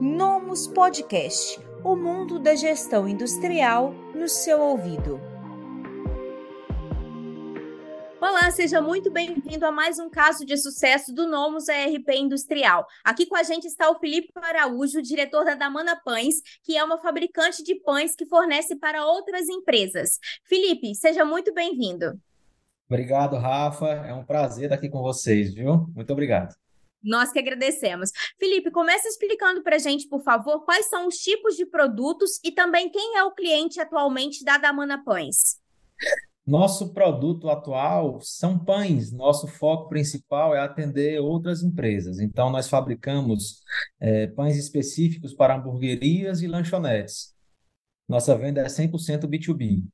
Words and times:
Nomus 0.00 0.66
Podcast 0.66 1.58
o 1.82 1.96
mundo 1.96 2.38
da 2.38 2.54
gestão 2.54 3.08
industrial 3.08 3.94
no 4.14 4.28
seu 4.28 4.60
ouvido. 4.60 5.18
Olá, 8.20 8.50
seja 8.50 8.82
muito 8.82 9.10
bem-vindo 9.10 9.64
a 9.64 9.72
mais 9.72 9.98
um 9.98 10.10
caso 10.10 10.44
de 10.44 10.58
sucesso 10.58 11.14
do 11.14 11.26
Nomus 11.26 11.68
ERP 11.68 12.10
Industrial. 12.10 12.86
Aqui 13.02 13.24
com 13.24 13.36
a 13.36 13.42
gente 13.42 13.66
está 13.66 13.90
o 13.90 13.98
Felipe 13.98 14.30
Araújo, 14.36 15.00
diretor 15.00 15.46
da 15.46 15.54
Damana 15.54 15.98
Pães, 16.04 16.42
que 16.62 16.76
é 16.76 16.84
uma 16.84 16.98
fabricante 16.98 17.62
de 17.62 17.76
pães 17.76 18.14
que 18.14 18.26
fornece 18.26 18.76
para 18.76 19.06
outras 19.06 19.48
empresas. 19.48 20.18
Felipe, 20.44 20.94
seja 20.94 21.24
muito 21.24 21.54
bem-vindo. 21.54 22.20
Obrigado, 22.86 23.36
Rafa. 23.36 23.86
É 23.86 24.12
um 24.12 24.24
prazer 24.24 24.64
estar 24.64 24.74
aqui 24.74 24.90
com 24.90 25.00
vocês, 25.00 25.54
viu? 25.54 25.86
Muito 25.94 26.12
obrigado. 26.12 26.54
Nós 27.06 27.30
que 27.30 27.38
agradecemos. 27.38 28.10
Felipe, 28.38 28.70
comece 28.70 29.06
explicando 29.08 29.62
para 29.62 29.76
a 29.76 29.78
gente, 29.78 30.08
por 30.08 30.22
favor, 30.22 30.64
quais 30.64 30.86
são 30.86 31.06
os 31.06 31.16
tipos 31.16 31.56
de 31.56 31.64
produtos 31.64 32.40
e 32.44 32.50
também 32.50 32.90
quem 32.90 33.16
é 33.16 33.22
o 33.22 33.32
cliente 33.32 33.80
atualmente 33.80 34.44
da 34.44 34.58
Damana 34.58 35.02
Pães. 35.04 35.60
Nosso 36.46 36.92
produto 36.92 37.48
atual 37.48 38.20
são 38.20 38.56
pães. 38.56 39.10
Nosso 39.10 39.48
foco 39.48 39.88
principal 39.88 40.54
é 40.54 40.60
atender 40.60 41.20
outras 41.20 41.62
empresas. 41.62 42.20
Então, 42.20 42.50
nós 42.50 42.68
fabricamos 42.68 43.60
é, 43.98 44.28
pães 44.28 44.56
específicos 44.56 45.34
para 45.34 45.56
hamburguerias 45.56 46.42
e 46.42 46.46
lanchonetes. 46.46 47.34
Nossa 48.08 48.36
venda 48.38 48.60
é 48.60 48.66
100% 48.66 49.26
B2B. 49.26 49.84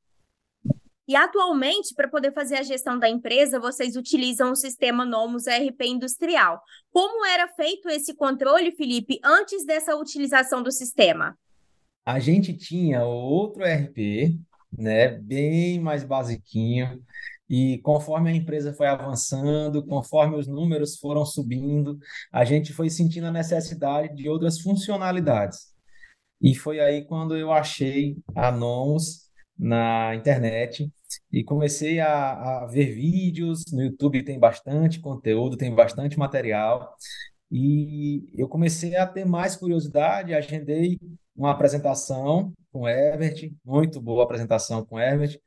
E 1.09 1.17
atualmente, 1.17 1.95
para 1.95 2.09
poder 2.09 2.33
fazer 2.33 2.57
a 2.57 2.63
gestão 2.63 2.99
da 2.99 3.09
empresa, 3.09 3.59
vocês 3.59 3.97
utilizam 3.97 4.53
o 4.53 4.57
sistema 4.57 5.05
Nomus 5.05 5.47
ERP 5.47 5.83
Industrial. 5.83 6.61
Como 6.93 7.27
era 7.27 7.49
feito 7.49 7.89
esse 7.89 8.15
controle, 8.15 8.73
Felipe, 8.73 9.19
antes 9.25 9.67
dessa 9.67 9.97
utilização 9.97 10.63
do 10.63 10.71
sistema? 10.71 11.37
A 12.07 12.21
gente 12.21 12.55
tinha 12.55 13.05
outro 13.05 13.65
ERP, 13.65 14.39
né, 14.77 15.09
bem 15.09 15.81
mais 15.81 16.05
basiquinho, 16.05 17.03
e 17.51 17.79
conforme 17.79 18.31
a 18.31 18.35
empresa 18.35 18.73
foi 18.73 18.87
avançando, 18.87 19.85
conforme 19.85 20.37
os 20.37 20.47
números 20.47 20.97
foram 20.97 21.27
subindo, 21.27 21.99
a 22.33 22.45
gente 22.45 22.73
foi 22.73 22.89
sentindo 22.89 23.27
a 23.27 23.33
necessidade 23.33 24.15
de 24.15 24.29
outras 24.29 24.61
funcionalidades. 24.61 25.73
E 26.41 26.55
foi 26.55 26.81
aí 26.81 27.05
quando 27.05 27.37
eu 27.37 27.53
achei 27.53 28.17
a 28.35 28.51
Nomus 28.51 29.31
na 29.59 30.15
internet 30.15 30.91
e 31.31 31.45
comecei 31.45 32.01
a, 32.01 32.63
a, 32.63 32.67
ver 32.67 32.93
vídeos. 32.95 33.65
No 33.73 33.83
YouTube 33.83 34.25
tem 34.25 34.39
bastante 34.39 35.01
conteúdo, 35.01 35.57
tem 35.57 35.75
bastante 35.75 36.19
material. 36.19 36.97
E 37.51 38.25
eu 38.37 38.49
comecei 38.49 38.97
a 38.97 39.07
ter 39.07 39.25
mais 39.27 39.57
curiosidade, 39.57 40.35
agendei 40.35 40.99
uma 41.37 41.51
apresentação 41.51 42.53
com 42.73 42.89
Herbert, 42.89 43.53
muito 43.65 44.01
boa 44.01 44.25
apresentação 44.25 44.85
com 44.85 44.99
Herbert, 44.99 45.39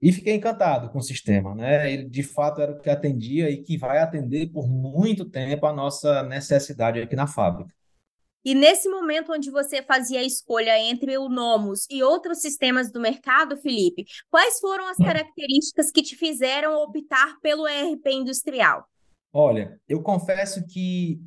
e 0.00 0.12
fiquei 0.12 0.34
encantado 0.34 0.90
com 0.90 0.98
o 0.98 1.02
sistema. 1.02 1.54
Né? 1.54 1.92
Ele, 1.92 2.08
de 2.08 2.22
fato, 2.22 2.60
era 2.60 2.72
o 2.72 2.78
que 2.78 2.90
atendia 2.90 3.50
e 3.50 3.62
que 3.62 3.76
vai 3.78 3.98
atender 3.98 4.48
por 4.52 4.68
muito 4.68 5.24
tempo 5.24 5.66
a 5.66 5.72
nossa 5.72 6.22
necessidade 6.22 7.00
aqui 7.00 7.16
na 7.16 7.26
fábrica. 7.26 7.74
E 8.44 8.54
nesse 8.54 8.88
momento 8.88 9.32
onde 9.32 9.50
você 9.50 9.82
fazia 9.82 10.20
a 10.20 10.24
escolha 10.24 10.78
entre 10.78 11.18
o 11.18 11.28
Nomus 11.28 11.86
e 11.90 12.02
outros 12.02 12.40
sistemas 12.40 12.90
do 12.90 13.00
mercado, 13.00 13.56
Felipe, 13.56 14.04
quais 14.30 14.60
foram 14.60 14.86
as 14.88 14.96
características 14.96 15.90
que 15.90 16.02
te 16.02 16.16
fizeram 16.16 16.82
optar 16.82 17.38
pelo 17.42 17.66
ERP 17.66 18.06
industrial? 18.06 18.86
Olha, 19.32 19.78
eu 19.88 20.02
confesso 20.02 20.64
que 20.66 21.20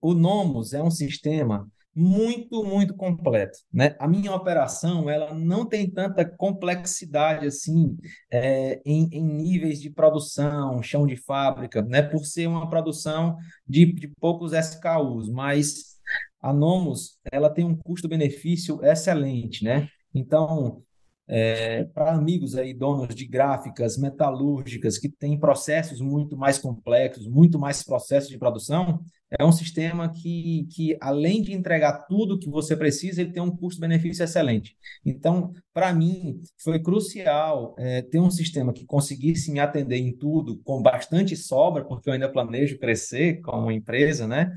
o 0.00 0.14
Nomus 0.14 0.72
é 0.72 0.82
um 0.82 0.90
sistema 0.90 1.70
muito, 1.94 2.62
muito 2.62 2.94
completo, 2.94 3.58
né? 3.72 3.96
A 3.98 4.06
minha 4.06 4.32
operação, 4.32 5.10
ela 5.10 5.34
não 5.34 5.66
tem 5.66 5.90
tanta 5.90 6.24
complexidade 6.24 7.44
assim 7.44 7.96
é, 8.30 8.80
em, 8.86 9.08
em, 9.12 9.24
níveis 9.24 9.80
de 9.80 9.90
produção, 9.90 10.80
chão 10.80 11.06
de 11.06 11.16
fábrica, 11.16 11.82
né? 11.82 12.00
Por 12.00 12.24
ser 12.24 12.46
uma 12.46 12.70
produção 12.70 13.36
de, 13.66 13.92
de 13.92 14.08
poucos 14.20 14.52
SKUs, 14.52 15.28
mas 15.28 15.97
a 16.40 16.52
Nomos 16.52 17.18
ela 17.30 17.50
tem 17.50 17.64
um 17.64 17.76
custo-benefício 17.76 18.84
excelente, 18.84 19.64
né? 19.64 19.88
Então, 20.14 20.82
é, 21.30 21.84
para 21.84 22.12
amigos 22.12 22.54
aí, 22.56 22.72
donos 22.72 23.14
de 23.14 23.26
gráficas 23.26 23.98
metalúrgicas 23.98 24.96
que 24.96 25.10
têm 25.10 25.38
processos 25.38 26.00
muito 26.00 26.36
mais 26.36 26.58
complexos, 26.58 27.26
muito 27.26 27.58
mais 27.58 27.82
processos 27.82 28.30
de 28.30 28.38
produção, 28.38 29.00
é 29.38 29.44
um 29.44 29.52
sistema 29.52 30.08
que, 30.10 30.66
que 30.72 30.96
além 31.02 31.42
de 31.42 31.52
entregar 31.52 32.06
tudo 32.06 32.38
que 32.38 32.48
você 32.48 32.74
precisa, 32.74 33.20
ele 33.20 33.32
tem 33.32 33.42
um 33.42 33.54
custo-benefício 33.54 34.24
excelente. 34.24 34.74
Então, 35.04 35.52
para 35.74 35.92
mim, 35.92 36.40
foi 36.62 36.80
crucial 36.80 37.74
é, 37.78 38.00
ter 38.00 38.20
um 38.20 38.30
sistema 38.30 38.72
que 38.72 38.86
conseguisse 38.86 39.52
me 39.52 39.60
atender 39.60 39.98
em 39.98 40.16
tudo 40.16 40.58
com 40.64 40.80
bastante 40.80 41.36
sobra, 41.36 41.84
porque 41.84 42.08
eu 42.08 42.14
ainda 42.14 42.32
planejo 42.32 42.78
crescer 42.78 43.42
como 43.42 43.70
empresa, 43.70 44.26
né? 44.26 44.56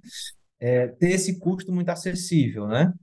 É, 0.61 0.87
ter 0.87 1.09
esse 1.09 1.39
custo 1.39 1.73
muito 1.73 1.89
acessível, 1.89 2.67
né? 2.67 2.93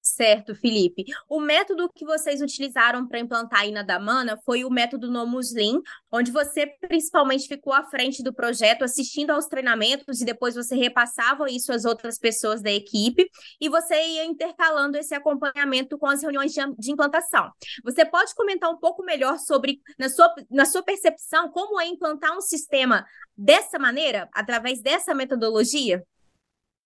Certo, 0.00 0.54
Felipe. 0.54 1.04
O 1.28 1.38
método 1.38 1.90
que 1.94 2.04
vocês 2.04 2.40
utilizaram 2.40 3.06
para 3.06 3.18
implantar 3.18 3.60
aí 3.60 3.70
na 3.70 3.82
Damana 3.82 4.38
foi 4.42 4.64
o 4.64 4.70
método 4.70 5.10
Nomus 5.10 5.52
Lean, 5.52 5.82
onde 6.10 6.30
você 6.30 6.66
principalmente 6.66 7.46
ficou 7.46 7.74
à 7.74 7.84
frente 7.84 8.22
do 8.22 8.32
projeto, 8.32 8.84
assistindo 8.84 9.30
aos 9.30 9.46
treinamentos 9.46 10.20
e 10.20 10.24
depois 10.24 10.54
você 10.54 10.74
repassava 10.74 11.50
isso 11.50 11.72
às 11.72 11.84
outras 11.84 12.18
pessoas 12.18 12.62
da 12.62 12.70
equipe 12.70 13.28
e 13.60 13.68
você 13.68 13.94
ia 13.94 14.24
intercalando 14.24 14.96
esse 14.96 15.14
acompanhamento 15.14 15.98
com 15.98 16.06
as 16.06 16.22
reuniões 16.22 16.52
de, 16.52 16.60
de 16.78 16.90
implantação. 16.90 17.50
Você 17.84 18.04
pode 18.04 18.34
comentar 18.34 18.70
um 18.70 18.78
pouco 18.78 19.04
melhor 19.04 19.38
sobre, 19.38 19.80
na 19.98 20.08
sua, 20.08 20.34
na 20.50 20.64
sua 20.64 20.82
percepção, 20.82 21.50
como 21.50 21.78
é 21.78 21.86
implantar 21.86 22.34
um 22.34 22.40
sistema 22.40 23.04
dessa 23.36 23.78
maneira, 23.78 24.28
através 24.32 24.80
dessa 24.80 25.14
metodologia? 25.14 26.02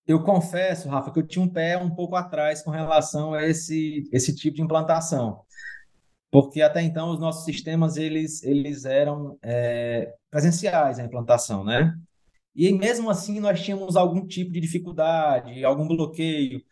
Eu 0.06 0.22
confesso, 0.22 0.88
Rafa, 0.88 1.12
que 1.12 1.18
eu 1.20 1.26
tinha 1.26 1.44
um 1.44 1.48
pé 1.48 1.78
um 1.78 1.90
pouco 1.94 2.16
atrás 2.16 2.62
com 2.62 2.70
relação 2.70 3.34
a 3.34 3.46
esse, 3.46 4.08
esse 4.12 4.34
tipo 4.34 4.56
de 4.56 4.62
implantação, 4.62 5.42
porque 6.30 6.60
até 6.60 6.82
então 6.82 7.10
os 7.10 7.20
nossos 7.20 7.44
sistemas 7.44 7.96
eles, 7.96 8.42
eles 8.42 8.84
eram 8.84 9.38
é, 9.42 10.12
presenciais 10.30 10.98
a 10.98 11.04
implantação, 11.04 11.62
né? 11.64 11.94
E 12.54 12.72
mesmo 12.72 13.10
assim 13.10 13.40
nós 13.40 13.62
tínhamos 13.62 13.96
algum 13.96 14.26
tipo 14.26 14.52
de 14.52 14.60
dificuldade, 14.60 15.64
algum 15.64 15.86
bloqueio, 15.86 16.62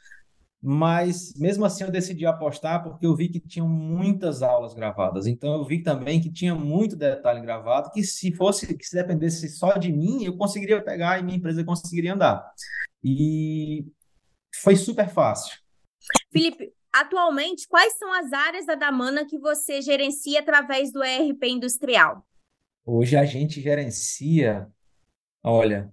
mas 0.63 1.33
mesmo 1.37 1.65
assim 1.65 1.85
eu 1.85 1.91
decidi 1.91 2.27
apostar 2.27 2.83
porque 2.83 3.07
eu 3.07 3.17
vi 3.17 3.29
que 3.29 3.41
tinham 3.41 3.69
muitas 3.69 4.43
aulas 4.43 4.75
gravadas. 4.75 5.27
Então 5.27 5.55
eu 5.55 5.65
vi 5.65 5.83
também 5.83 6.21
que 6.21 6.31
tinha 6.31 6.55
muito 6.55 6.97
detalhe 6.97 7.41
gravado 7.41 7.91
que 7.93 8.03
se 8.05 8.35
fosse 8.35 8.77
que 8.77 8.85
se 8.85 8.97
dependesse 8.97 9.49
só 9.51 9.75
de 9.79 9.91
mim, 9.93 10.25
eu 10.25 10.37
conseguiria 10.37 10.83
pegar 10.83 11.19
e 11.19 11.23
minha 11.23 11.39
empresa 11.39 11.65
conseguiria 11.65 12.15
andar. 12.15 12.45
E 13.03 13.87
foi 14.63 14.77
super 14.77 15.09
fácil. 15.09 15.59
Felipe, 16.31 16.73
atualmente, 16.93 17.67
quais 17.69 17.97
são 17.99 18.13
as 18.13 18.33
áreas 18.33 18.67
da 18.67 18.75
Damana 18.75 19.27
que 19.27 19.39
você 19.39 19.81
gerencia 19.81 20.41
através 20.41 20.93
do 20.93 21.03
ERP 21.03 21.45
industrial? 21.45 22.27
Hoje 22.85 23.17
a 23.17 23.25
gente 23.25 23.61
gerencia, 23.61 24.69
olha, 25.43 25.93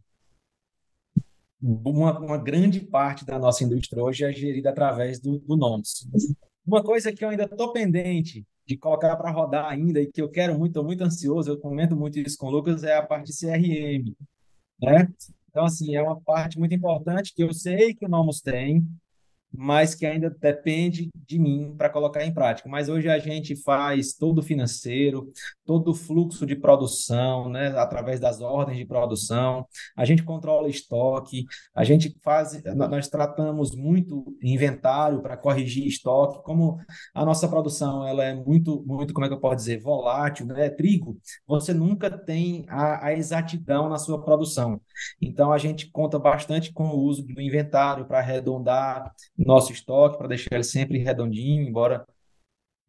uma, 1.62 2.20
uma 2.20 2.38
grande 2.38 2.80
parte 2.80 3.26
da 3.26 3.40
nossa 3.40 3.64
indústria 3.64 4.04
hoje 4.04 4.24
é 4.24 4.32
gerida 4.32 4.70
através 4.70 5.20
do, 5.20 5.40
do 5.40 5.56
NOMS. 5.56 6.08
Uma 6.66 6.84
coisa 6.84 7.12
que 7.12 7.24
eu 7.24 7.30
ainda 7.30 7.44
estou 7.44 7.72
pendente 7.72 8.46
de 8.66 8.78
colocar 8.78 9.16
para 9.16 9.32
rodar 9.32 9.66
ainda 9.66 10.02
e 10.02 10.12
que 10.12 10.22
eu 10.22 10.30
quero 10.30 10.58
muito, 10.58 10.72
estou 10.72 10.84
muito 10.84 11.04
ansioso, 11.04 11.50
eu 11.50 11.58
comento 11.58 11.96
muito 11.96 12.20
isso 12.20 12.38
com 12.38 12.48
o 12.48 12.52
Lucas, 12.52 12.84
é 12.84 12.96
a 12.96 13.02
parte 13.02 13.32
de 13.32 13.40
CRM. 13.40 14.14
Né? 14.82 15.08
Então, 15.58 15.66
assim, 15.66 15.96
é 15.96 16.04
uma 16.04 16.22
parte 16.22 16.60
muito 16.60 16.76
importante 16.76 17.34
que 17.34 17.42
eu 17.42 17.52
sei 17.52 17.92
que 17.92 18.06
o 18.06 18.08
Nomos 18.08 18.42
tem, 18.42 18.88
mas 19.58 19.96
que 19.96 20.06
ainda 20.06 20.30
depende 20.30 21.10
de 21.16 21.40
mim 21.40 21.74
para 21.76 21.90
colocar 21.90 22.24
em 22.24 22.32
prática. 22.32 22.70
Mas 22.70 22.90
hoje 22.90 23.10
a 23.10 23.18
gente 23.18 23.56
faz 23.56 24.14
todo 24.14 24.38
o 24.38 24.44
financeiro, 24.44 25.32
todo 25.66 25.90
o 25.90 25.96
fluxo 25.96 26.46
de 26.46 26.56
produção, 26.56 27.50
né, 27.50 27.70
através 27.76 28.20
das 28.20 28.40
ordens 28.40 28.78
de 28.78 28.86
produção, 28.86 29.66
a 29.96 30.06
gente 30.06 30.22
controla 30.24 30.70
estoque, 30.70 31.46
a 31.74 31.84
gente 31.84 32.16
faz, 32.24 32.62
nós 32.76 33.08
tratamos 33.08 33.76
muito 33.76 34.38
inventário 34.44 35.22
para 35.24 35.36
corrigir 35.36 35.88
estoque, 35.88 36.44
como 36.44 36.78
a 37.14 37.26
nossa 37.26 37.48
produção 37.48 38.08
ela 38.08 38.24
é 38.24 38.36
muito, 38.36 38.84
muito, 38.86 39.12
como 39.12 39.26
é 39.26 39.28
que 39.28 39.34
eu 39.34 39.40
posso 39.40 39.56
dizer, 39.56 39.82
volátil, 39.82 40.46
né, 40.46 40.70
trigo, 40.70 41.18
você 41.48 41.74
nunca 41.74 42.12
tem 42.12 42.64
a, 42.70 43.08
a 43.08 43.14
exatidão 43.14 43.90
na 43.90 43.98
sua 43.98 44.24
produção. 44.24 44.80
Então 45.20 45.52
a 45.52 45.58
gente 45.58 45.90
conta 45.90 46.20
bastante 46.20 46.72
com 46.72 46.90
o 46.90 47.00
uso 47.00 47.24
do 47.24 47.42
inventário 47.42 48.06
para 48.06 48.20
arredondar 48.20 49.12
nosso 49.48 49.72
estoque, 49.72 50.18
para 50.18 50.28
deixar 50.28 50.54
ele 50.54 50.64
sempre 50.64 51.00
redondinho, 51.00 51.68
embora 51.68 52.06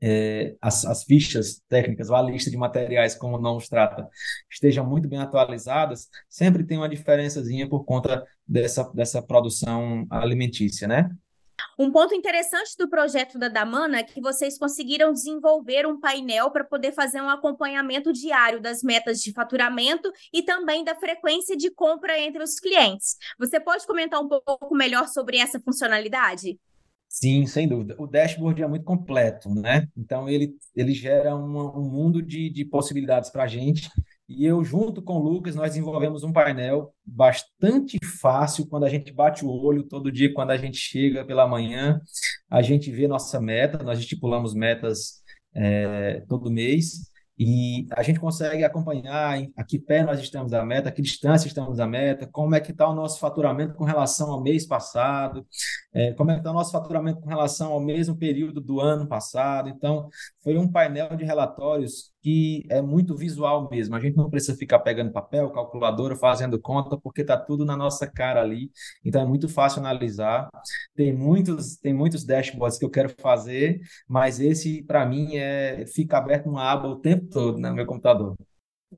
é, 0.00 0.56
as, 0.60 0.84
as, 0.84 1.04
fichas 1.04 1.62
técnicas, 1.68 2.10
a 2.10 2.22
lista 2.22 2.50
de 2.50 2.56
materiais, 2.56 3.14
como 3.14 3.38
não 3.38 3.56
os 3.56 3.68
trata, 3.68 4.08
estejam 4.50 4.86
muito 4.86 5.08
bem 5.08 5.18
atualizadas, 5.18 6.08
sempre 6.28 6.64
tem 6.64 6.76
uma 6.76 6.88
diferençazinha 6.88 7.68
por 7.68 7.84
conta 7.84 8.24
dessa, 8.46 8.84
dessa 8.94 9.22
produção 9.22 10.06
alimentícia, 10.10 10.86
né? 10.86 11.10
Um 11.78 11.90
ponto 11.90 12.14
interessante 12.14 12.76
do 12.78 12.88
projeto 12.88 13.38
da 13.38 13.48
Damana 13.48 13.98
é 13.98 14.02
que 14.02 14.20
vocês 14.20 14.58
conseguiram 14.58 15.12
desenvolver 15.12 15.86
um 15.86 15.98
painel 15.98 16.50
para 16.50 16.64
poder 16.64 16.92
fazer 16.92 17.20
um 17.20 17.28
acompanhamento 17.28 18.12
diário 18.12 18.60
das 18.60 18.82
metas 18.82 19.20
de 19.20 19.32
faturamento 19.32 20.10
e 20.32 20.42
também 20.42 20.84
da 20.84 20.94
frequência 20.94 21.56
de 21.56 21.70
compra 21.70 22.18
entre 22.18 22.42
os 22.42 22.58
clientes. 22.58 23.16
Você 23.38 23.60
pode 23.60 23.86
comentar 23.86 24.20
um 24.20 24.28
pouco 24.28 24.74
melhor 24.74 25.08
sobre 25.08 25.38
essa 25.38 25.60
funcionalidade? 25.60 26.58
Sim, 27.08 27.46
sem 27.46 27.66
dúvida. 27.66 27.96
O 27.98 28.06
dashboard 28.06 28.62
é 28.62 28.66
muito 28.66 28.84
completo, 28.84 29.48
né? 29.54 29.88
Então, 29.96 30.28
ele, 30.28 30.54
ele 30.76 30.92
gera 30.92 31.34
uma, 31.34 31.76
um 31.76 31.88
mundo 31.88 32.22
de, 32.22 32.50
de 32.50 32.64
possibilidades 32.66 33.30
para 33.30 33.44
a 33.44 33.46
gente. 33.46 33.90
E 34.28 34.44
eu, 34.44 34.62
junto 34.62 35.00
com 35.00 35.14
o 35.14 35.22
Lucas, 35.22 35.54
nós 35.54 35.70
desenvolvemos 35.70 36.22
um 36.22 36.32
painel 36.32 36.92
bastante 37.04 37.98
fácil 38.04 38.66
quando 38.66 38.84
a 38.84 38.88
gente 38.88 39.10
bate 39.10 39.42
o 39.42 39.48
olho 39.48 39.82
todo 39.82 40.12
dia, 40.12 40.32
quando 40.34 40.50
a 40.50 40.56
gente 40.58 40.76
chega 40.76 41.24
pela 41.24 41.48
manhã, 41.48 41.98
a 42.50 42.60
gente 42.60 42.90
vê 42.90 43.08
nossa 43.08 43.40
meta, 43.40 43.82
nós 43.82 43.98
estipulamos 43.98 44.52
metas 44.54 45.22
é, 45.54 46.20
todo 46.28 46.50
mês, 46.50 47.10
e 47.38 47.86
a 47.92 48.02
gente 48.02 48.18
consegue 48.18 48.64
acompanhar 48.64 49.38
a 49.56 49.64
que 49.64 49.78
pé 49.78 50.02
nós 50.02 50.18
estamos 50.20 50.50
da 50.50 50.64
meta, 50.64 50.88
a 50.88 50.92
que 50.92 51.00
distância 51.00 51.46
estamos 51.46 51.78
da 51.78 51.86
meta, 51.86 52.26
como 52.26 52.54
é 52.54 52.60
que 52.60 52.72
está 52.72 52.88
o 52.88 52.94
nosso 52.94 53.20
faturamento 53.20 53.74
com 53.74 53.84
relação 53.84 54.32
ao 54.32 54.42
mês 54.42 54.66
passado, 54.66 55.46
é, 55.92 56.12
como 56.14 56.30
é 56.30 56.34
que 56.34 56.40
está 56.40 56.50
o 56.50 56.54
nosso 56.54 56.72
faturamento 56.72 57.20
com 57.20 57.28
relação 57.28 57.72
ao 57.72 57.80
mesmo 57.80 58.16
período 58.16 58.60
do 58.60 58.80
ano 58.80 59.06
passado. 59.06 59.68
Então, 59.68 60.08
foi 60.42 60.56
um 60.58 60.70
painel 60.70 61.16
de 61.16 61.24
relatórios 61.24 62.12
que 62.22 62.64
é 62.68 62.82
muito 62.82 63.16
visual 63.16 63.68
mesmo. 63.70 63.94
A 63.94 64.00
gente 64.00 64.16
não 64.16 64.28
precisa 64.28 64.56
ficar 64.56 64.80
pegando 64.80 65.12
papel, 65.12 65.50
calculadora, 65.50 66.16
fazendo 66.16 66.60
conta, 66.60 66.98
porque 66.98 67.22
está 67.22 67.36
tudo 67.36 67.64
na 67.64 67.76
nossa 67.76 68.06
cara 68.06 68.40
ali. 68.42 68.70
Então 69.04 69.22
é 69.22 69.24
muito 69.26 69.48
fácil 69.48 69.80
analisar. 69.80 70.48
Tem 70.94 71.12
muitos, 71.12 71.76
tem 71.76 71.94
muitos 71.94 72.24
dashboards 72.24 72.78
que 72.78 72.84
eu 72.84 72.90
quero 72.90 73.14
fazer, 73.20 73.80
mas 74.06 74.40
esse, 74.40 74.82
para 74.82 75.06
mim, 75.06 75.36
é 75.36 75.84
fica 75.86 76.18
aberto 76.18 76.48
uma 76.48 76.70
aba 76.70 76.88
o 76.88 76.96
tempo 76.96 77.27
todo 77.28 77.58
no 77.58 77.74
meu 77.74 77.86
computador. 77.86 78.36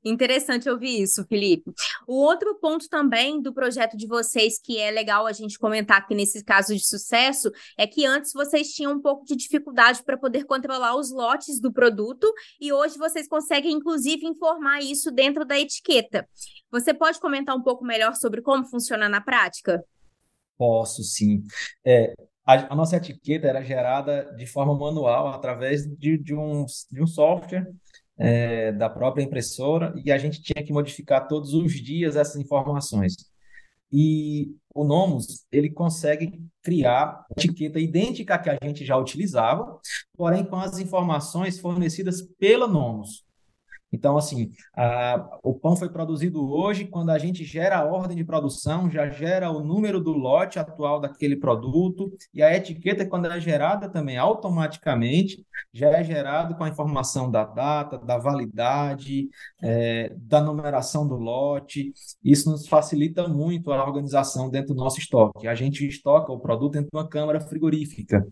Interessante 0.05 0.69
ouvir 0.69 1.01
isso, 1.01 1.25
Felipe. 1.25 1.69
O 2.07 2.15
outro 2.15 2.55
ponto 2.55 2.87
também 2.87 3.41
do 3.41 3.53
projeto 3.53 3.97
de 3.97 4.07
vocês 4.07 4.57
que 4.57 4.79
é 4.79 4.89
legal 4.89 5.27
a 5.27 5.33
gente 5.33 5.59
comentar 5.59 5.97
aqui 5.97 6.15
nesse 6.15 6.43
caso 6.45 6.73
de 6.73 6.85
sucesso 6.85 7.51
é 7.77 7.85
que 7.85 8.05
antes 8.05 8.31
vocês 8.31 8.69
tinham 8.69 8.93
um 8.93 9.01
pouco 9.01 9.25
de 9.25 9.35
dificuldade 9.35 10.01
para 10.03 10.17
poder 10.17 10.45
controlar 10.45 10.95
os 10.95 11.11
lotes 11.11 11.59
do 11.59 11.73
produto 11.73 12.31
e 12.59 12.71
hoje 12.71 12.97
vocês 12.97 13.27
conseguem 13.27 13.73
inclusive 13.73 14.25
informar 14.25 14.79
isso 14.79 15.11
dentro 15.11 15.43
da 15.43 15.59
etiqueta. 15.59 16.25
Você 16.71 16.93
pode 16.93 17.19
comentar 17.19 17.55
um 17.55 17.61
pouco 17.61 17.83
melhor 17.83 18.15
sobre 18.15 18.41
como 18.41 18.65
funciona 18.65 19.09
na 19.09 19.19
prática? 19.19 19.83
Posso, 20.57 21.03
sim. 21.03 21.43
É, 21.85 22.13
a, 22.45 22.73
a, 22.73 22.75
nossa 22.75 22.95
etiqueta 22.95 23.47
era 23.47 23.61
gerada 23.61 24.33
de 24.37 24.45
forma 24.45 24.73
manual 24.77 25.27
através 25.27 25.85
de, 25.85 26.17
de, 26.17 26.33
um, 26.33 26.65
de 26.89 27.03
um 27.03 27.07
software 27.07 27.67
é, 28.21 28.71
da 28.71 28.87
própria 28.87 29.23
impressora 29.23 29.93
e 30.05 30.11
a 30.11 30.17
gente 30.17 30.43
tinha 30.43 30.63
que 30.63 30.71
modificar 30.71 31.27
todos 31.27 31.55
os 31.55 31.73
dias 31.73 32.15
essas 32.15 32.35
informações. 32.35 33.15
E 33.91 34.55
o 34.73 34.83
Nomus, 34.83 35.45
ele 35.51 35.71
consegue 35.71 36.39
criar 36.61 37.25
etiqueta 37.35 37.79
idêntica 37.79 38.35
à 38.35 38.39
que 38.39 38.49
a 38.49 38.57
gente 38.63 38.85
já 38.85 38.95
utilizava, 38.95 39.79
porém 40.13 40.45
com 40.45 40.55
as 40.55 40.77
informações 40.77 41.59
fornecidas 41.59 42.21
pela 42.39 42.67
Nomus. 42.67 43.25
Então, 43.91 44.17
assim, 44.17 44.51
a, 44.75 45.39
o 45.43 45.53
pão 45.53 45.75
foi 45.75 45.89
produzido 45.89 46.49
hoje, 46.49 46.85
quando 46.85 47.09
a 47.09 47.17
gente 47.17 47.43
gera 47.43 47.77
a 47.77 47.85
ordem 47.85 48.15
de 48.15 48.23
produção, 48.23 48.89
já 48.89 49.09
gera 49.09 49.51
o 49.51 49.63
número 49.63 49.99
do 49.99 50.11
lote 50.11 50.59
atual 50.59 50.99
daquele 50.99 51.35
produto, 51.35 52.11
e 52.33 52.41
a 52.41 52.55
etiqueta, 52.55 53.05
quando 53.05 53.27
é 53.27 53.39
gerada 53.39 53.89
também 53.89 54.17
automaticamente, 54.17 55.45
já 55.73 55.89
é 55.89 56.03
gerado 56.03 56.55
com 56.55 56.63
a 56.63 56.69
informação 56.69 57.29
da 57.29 57.43
data, 57.43 57.97
da 57.97 58.17
validade, 58.17 59.29
é, 59.61 60.13
da 60.17 60.41
numeração 60.41 61.07
do 61.07 61.15
lote. 61.15 61.93
Isso 62.23 62.49
nos 62.49 62.67
facilita 62.67 63.27
muito 63.27 63.71
a 63.71 63.83
organização 63.83 64.49
dentro 64.49 64.73
do 64.73 64.81
nosso 64.81 64.99
estoque. 64.99 65.47
A 65.47 65.55
gente 65.55 65.85
estoca 65.87 66.31
o 66.31 66.39
produto 66.39 66.73
dentro 66.73 66.89
de 66.91 66.97
uma 66.97 67.07
câmara 67.07 67.39
frigorífica. 67.39 68.25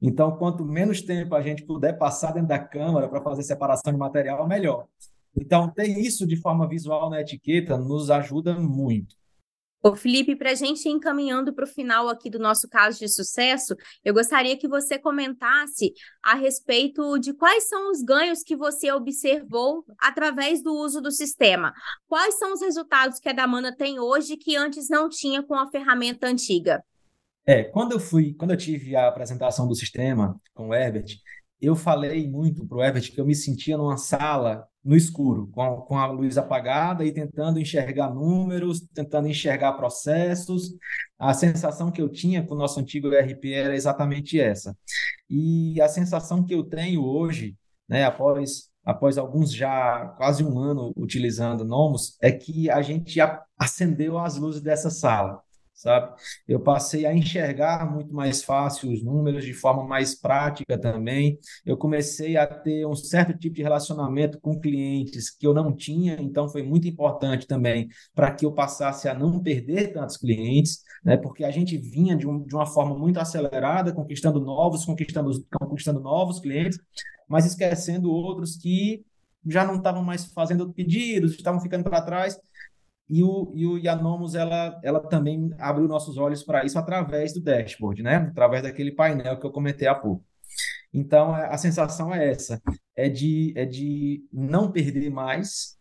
Então, 0.00 0.36
quanto 0.36 0.64
menos 0.64 1.00
tempo 1.00 1.34
a 1.34 1.42
gente 1.42 1.64
puder 1.64 1.98
passar 1.98 2.32
dentro 2.32 2.48
da 2.48 2.58
câmara 2.58 3.08
para 3.08 3.22
fazer 3.22 3.42
separação 3.42 3.92
de 3.92 3.98
material, 3.98 4.46
melhor. 4.46 4.86
Então, 5.34 5.70
ter 5.70 5.86
isso 5.86 6.26
de 6.26 6.36
forma 6.36 6.68
visual 6.68 7.10
na 7.10 7.20
etiqueta 7.20 7.76
nos 7.76 8.10
ajuda 8.10 8.54
muito. 8.58 9.14
Ô, 9.82 9.94
Felipe, 9.94 10.34
para 10.34 10.50
a 10.50 10.54
gente 10.54 10.88
ir 10.88 10.90
encaminhando 10.90 11.54
para 11.54 11.64
o 11.64 11.68
final 11.68 12.08
aqui 12.08 12.28
do 12.28 12.40
nosso 12.40 12.68
caso 12.68 12.98
de 12.98 13.08
sucesso, 13.08 13.76
eu 14.04 14.12
gostaria 14.12 14.56
que 14.58 14.66
você 14.66 14.98
comentasse 14.98 15.92
a 16.22 16.34
respeito 16.34 17.18
de 17.18 17.32
quais 17.32 17.68
são 17.68 17.92
os 17.92 18.02
ganhos 18.02 18.42
que 18.42 18.56
você 18.56 18.90
observou 18.90 19.84
através 20.00 20.60
do 20.60 20.74
uso 20.74 21.00
do 21.00 21.12
sistema. 21.12 21.72
Quais 22.08 22.36
são 22.36 22.52
os 22.52 22.62
resultados 22.62 23.20
que 23.20 23.28
a 23.28 23.32
Damana 23.32 23.76
tem 23.76 24.00
hoje 24.00 24.36
que 24.36 24.56
antes 24.56 24.88
não 24.88 25.08
tinha 25.08 25.40
com 25.40 25.54
a 25.54 25.70
ferramenta 25.70 26.26
antiga? 26.26 26.82
É, 27.48 27.62
quando 27.62 27.92
eu 27.92 28.00
fui, 28.00 28.34
quando 28.34 28.50
eu 28.50 28.56
tive 28.56 28.96
a 28.96 29.06
apresentação 29.06 29.68
do 29.68 29.74
sistema 29.74 30.40
com 30.52 30.68
o 30.68 30.74
Herbert, 30.74 31.16
eu 31.60 31.76
falei 31.76 32.28
muito 32.28 32.66
para 32.66 32.76
o 32.76 32.82
Herbert 32.82 33.12
que 33.12 33.20
eu 33.20 33.24
me 33.24 33.36
sentia 33.36 33.76
numa 33.76 33.96
sala 33.96 34.66
no 34.84 34.96
escuro, 34.96 35.46
com, 35.52 35.80
com 35.82 35.96
a 35.98 36.06
luz 36.06 36.36
apagada 36.36 37.04
e 37.04 37.12
tentando 37.12 37.60
enxergar 37.60 38.12
números, 38.12 38.80
tentando 38.92 39.28
enxergar 39.28 39.74
processos. 39.74 40.74
A 41.18 41.32
sensação 41.32 41.90
que 41.90 42.02
eu 42.02 42.08
tinha 42.08 42.42
com 42.44 42.54
o 42.54 42.58
nosso 42.58 42.80
antigo 42.80 43.12
ERP 43.12 43.52
era 43.52 43.76
exatamente 43.76 44.40
essa. 44.40 44.76
E 45.30 45.80
a 45.80 45.88
sensação 45.88 46.44
que 46.44 46.54
eu 46.54 46.64
tenho 46.64 47.04
hoje, 47.04 47.56
né, 47.88 48.04
após 48.04 48.70
após 48.84 49.18
alguns 49.18 49.52
já 49.52 50.14
quase 50.16 50.44
um 50.44 50.60
ano 50.60 50.92
utilizando 50.96 51.64
Nomos, 51.64 52.16
é 52.22 52.30
que 52.30 52.70
a 52.70 52.80
gente 52.82 53.18
acendeu 53.58 54.16
as 54.16 54.36
luzes 54.36 54.62
dessa 54.62 54.90
sala 54.90 55.42
sabe? 55.76 56.12
Eu 56.48 56.58
passei 56.58 57.04
a 57.06 57.14
enxergar 57.14 57.88
muito 57.92 58.12
mais 58.14 58.42
fácil 58.42 58.90
os 58.90 59.04
números 59.04 59.44
de 59.44 59.52
forma 59.52 59.84
mais 59.84 60.14
prática 60.18 60.78
também. 60.78 61.38
Eu 61.64 61.76
comecei 61.76 62.36
a 62.36 62.46
ter 62.46 62.86
um 62.86 62.94
certo 62.94 63.38
tipo 63.38 63.54
de 63.54 63.62
relacionamento 63.62 64.40
com 64.40 64.58
clientes 64.58 65.30
que 65.30 65.46
eu 65.46 65.52
não 65.54 65.76
tinha, 65.76 66.16
então 66.18 66.48
foi 66.48 66.62
muito 66.62 66.88
importante 66.88 67.46
também 67.46 67.88
para 68.14 68.32
que 68.32 68.46
eu 68.46 68.52
passasse 68.52 69.08
a 69.08 69.14
não 69.14 69.40
perder 69.42 69.92
tantos 69.92 70.16
clientes, 70.16 70.80
né? 71.04 71.16
Porque 71.16 71.44
a 71.44 71.50
gente 71.50 71.76
vinha 71.76 72.16
de, 72.16 72.26
um, 72.26 72.42
de 72.44 72.54
uma 72.54 72.66
forma 72.66 72.96
muito 72.98 73.20
acelerada, 73.20 73.92
conquistando 73.92 74.40
novos, 74.40 74.84
conquistando, 74.84 75.30
conquistando 75.60 76.00
novos 76.00 76.40
clientes, 76.40 76.78
mas 77.28 77.44
esquecendo 77.44 78.10
outros 78.10 78.56
que 78.56 79.04
já 79.46 79.64
não 79.64 79.76
estavam 79.76 80.02
mais 80.02 80.24
fazendo 80.26 80.72
pedidos, 80.72 81.34
estavam 81.34 81.60
ficando 81.60 81.84
para 81.84 82.02
trás. 82.02 82.38
E, 83.08 83.22
o, 83.22 83.52
e, 83.54 83.66
o, 83.66 83.78
e 83.78 83.88
a 83.88 83.94
Nomos, 83.94 84.34
ela, 84.34 84.80
ela 84.82 85.00
também 85.00 85.50
abriu 85.58 85.86
nossos 85.86 86.16
olhos 86.16 86.42
para 86.42 86.64
isso 86.64 86.78
através 86.78 87.32
do 87.32 87.40
dashboard, 87.40 88.02
né? 88.02 88.16
Através 88.16 88.62
daquele 88.62 88.92
painel 88.92 89.38
que 89.38 89.46
eu 89.46 89.52
comentei 89.52 89.86
há 89.86 89.94
pouco. 89.94 90.24
Então, 90.92 91.34
a 91.34 91.56
sensação 91.58 92.14
é 92.14 92.30
essa, 92.30 92.60
é 92.96 93.08
de, 93.08 93.52
é 93.56 93.64
de 93.64 94.24
não 94.32 94.72
perder 94.72 95.10
mais, 95.10 95.76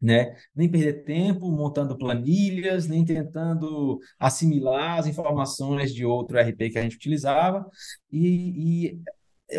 né? 0.00 0.36
Nem 0.54 0.70
perder 0.70 1.04
tempo 1.04 1.50
montando 1.50 1.98
planilhas, 1.98 2.86
nem 2.86 3.04
tentando 3.04 3.98
assimilar 4.18 4.98
as 4.98 5.06
informações 5.06 5.92
de 5.92 6.04
outro 6.04 6.38
RP 6.38 6.70
que 6.70 6.78
a 6.78 6.82
gente 6.82 6.96
utilizava, 6.96 7.66
e, 8.12 8.86
e 8.86 9.02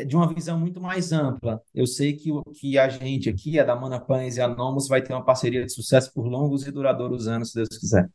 de 0.05 0.15
uma 0.15 0.31
visão 0.31 0.60
muito 0.60 0.79
mais 0.79 1.12
ampla. 1.12 1.62
Eu 1.74 1.88
sei 1.88 2.13
que, 2.13 2.29
que 2.53 2.77
a 2.77 2.88
gente 2.89 3.29
aqui, 3.29 3.60
a 3.60 3.63
da 3.63 3.75
Mana 3.75 4.00
Pães 4.00 4.38
e 4.38 4.41
a 4.41 4.48
Nomos, 4.48 4.88
vai 4.88 5.01
ter 5.01 5.13
uma 5.13 5.24
parceria 5.25 5.65
de 5.65 5.74
sucesso 5.74 6.13
por 6.13 6.27
longos 6.27 6.65
e 6.67 6.72
duradouros 6.72 7.27
anos, 7.27 7.50
se 7.51 7.55
Deus 7.55 7.69
quiser. 7.69 8.10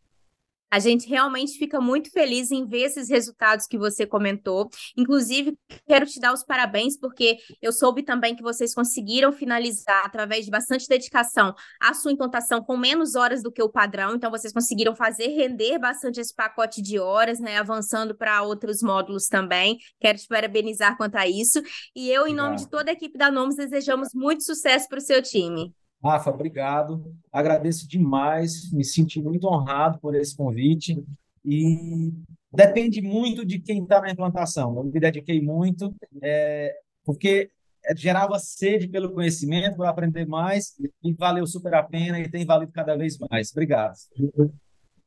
A 0.70 0.78
gente 0.80 1.08
realmente 1.08 1.56
fica 1.56 1.80
muito 1.80 2.10
feliz 2.10 2.50
em 2.50 2.66
ver 2.66 2.82
esses 2.82 3.08
resultados 3.08 3.66
que 3.66 3.78
você 3.78 4.06
comentou. 4.06 4.68
Inclusive, 4.96 5.56
quero 5.86 6.04
te 6.04 6.18
dar 6.18 6.32
os 6.32 6.42
parabéns, 6.42 6.98
porque 6.98 7.38
eu 7.62 7.72
soube 7.72 8.02
também 8.02 8.34
que 8.34 8.42
vocês 8.42 8.74
conseguiram 8.74 9.32
finalizar, 9.32 10.04
através 10.04 10.44
de 10.44 10.50
bastante 10.50 10.88
dedicação, 10.88 11.54
a 11.80 11.94
sua 11.94 12.10
implantação 12.10 12.62
com 12.62 12.76
menos 12.76 13.14
horas 13.14 13.42
do 13.42 13.52
que 13.52 13.62
o 13.62 13.68
padrão. 13.68 14.14
Então, 14.16 14.30
vocês 14.30 14.52
conseguiram 14.52 14.96
fazer 14.96 15.28
render 15.28 15.78
bastante 15.78 16.20
esse 16.20 16.34
pacote 16.34 16.82
de 16.82 16.98
horas, 16.98 17.38
né? 17.38 17.58
Avançando 17.58 18.14
para 18.14 18.42
outros 18.42 18.82
módulos 18.82 19.28
também. 19.28 19.78
Quero 20.00 20.18
te 20.18 20.26
parabenizar 20.26 20.96
quanto 20.96 21.16
a 21.16 21.28
isso. 21.28 21.62
E 21.94 22.10
eu, 22.10 22.26
em 22.26 22.34
nome 22.34 22.56
de 22.56 22.68
toda 22.68 22.90
a 22.90 22.94
equipe 22.94 23.16
da 23.16 23.30
Nomes, 23.30 23.56
desejamos 23.56 24.08
muito 24.12 24.42
sucesso 24.42 24.88
para 24.88 24.98
o 24.98 25.02
seu 25.02 25.22
time. 25.22 25.72
Rafa, 26.04 26.30
obrigado. 26.30 27.14
Agradeço 27.32 27.88
demais, 27.88 28.70
me 28.70 28.84
senti 28.84 29.22
muito 29.22 29.48
honrado 29.48 29.98
por 29.98 30.14
esse 30.14 30.36
convite 30.36 31.02
e 31.44 32.12
depende 32.52 33.00
muito 33.00 33.44
de 33.44 33.58
quem 33.58 33.82
está 33.82 34.00
na 34.00 34.10
implantação. 34.10 34.76
Eu 34.76 34.84
me 34.84 35.00
dediquei 35.00 35.40
muito, 35.40 35.94
é, 36.22 36.74
porque 37.04 37.50
gerava 37.96 38.38
sede 38.38 38.88
pelo 38.88 39.12
conhecimento, 39.12 39.76
por 39.76 39.86
aprender 39.86 40.26
mais 40.26 40.74
e 41.02 41.12
valeu 41.14 41.46
super 41.46 41.74
a 41.74 41.82
pena 41.82 42.18
e 42.20 42.30
tem 42.30 42.44
valido 42.44 42.72
cada 42.72 42.96
vez 42.96 43.18
mais. 43.30 43.50
Obrigado. 43.50 43.94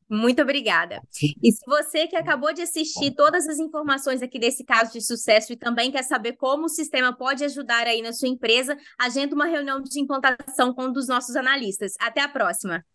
Muito 0.09 0.41
obrigada. 0.41 1.01
E 1.43 1.51
se 1.51 1.65
você 1.65 2.07
que 2.07 2.15
acabou 2.15 2.53
de 2.53 2.61
assistir 2.61 3.11
todas 3.11 3.47
as 3.47 3.59
informações 3.59 4.21
aqui 4.21 4.39
desse 4.39 4.63
caso 4.63 4.93
de 4.93 5.01
sucesso 5.01 5.51
e 5.51 5.57
também 5.57 5.91
quer 5.91 6.03
saber 6.03 6.33
como 6.33 6.65
o 6.65 6.69
sistema 6.69 7.11
pode 7.15 7.43
ajudar 7.43 7.85
aí 7.87 8.01
na 8.01 8.13
sua 8.13 8.29
empresa, 8.29 8.77
agenda 8.97 9.35
uma 9.35 9.45
reunião 9.45 9.81
de 9.81 9.99
implantação 9.99 10.73
com 10.73 10.85
um 10.85 10.93
dos 10.93 11.07
nossos 11.07 11.35
analistas. 11.35 11.93
Até 11.99 12.21
a 12.21 12.29
próxima. 12.29 12.85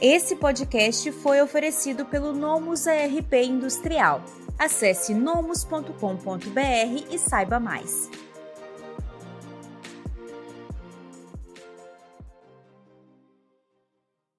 Esse 0.00 0.36
podcast 0.36 1.10
foi 1.10 1.40
oferecido 1.40 2.04
pelo 2.04 2.34
Nomus 2.34 2.86
ERP 2.86 3.32
Industrial. 3.44 4.22
Acesse 4.58 5.14
nomus.com.br 5.14 5.90
e 7.10 7.18
saiba 7.18 7.58
mais. 7.58 8.10